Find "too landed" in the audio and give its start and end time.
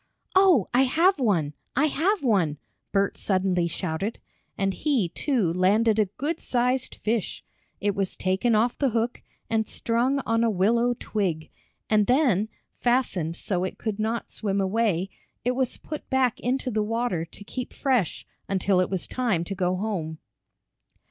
5.09-5.99